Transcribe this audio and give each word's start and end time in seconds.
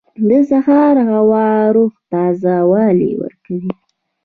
•د 0.27 0.31
سهار 0.49 0.95
هوا 1.11 1.45
روح 1.75 1.93
ته 1.97 2.01
تازه 2.11 2.55
والی 2.71 3.11
ورکوي. 3.21 3.71